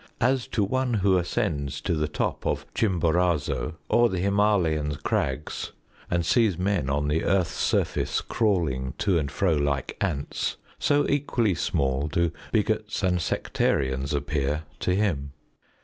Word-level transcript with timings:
As 0.19 0.47
to 0.47 0.63
one 0.63 0.95
who 0.95 1.15
ascends 1.15 1.79
to 1.81 1.93
the 1.93 2.07
top 2.07 2.43
of 2.47 2.65
Chimborazo 2.73 3.75
or 3.87 4.09
the 4.09 4.17
Him─ülayan 4.17 5.03
crags, 5.03 5.73
and 6.09 6.25
sees 6.25 6.57
men 6.57 6.89
on 6.89 7.07
the 7.07 7.23
earth's 7.23 7.51
surface 7.53 8.19
crawling 8.19 8.95
to 8.97 9.19
and 9.19 9.29
fro 9.31 9.53
like 9.53 9.97
ants, 10.01 10.57
so 10.79 11.07
equally 11.07 11.53
small 11.53 12.07
do 12.07 12.31
bigots 12.51 13.03
and 13.03 13.21
sectarians 13.21 14.11
appear 14.11 14.63
to 14.79 14.95
him. 14.95 15.33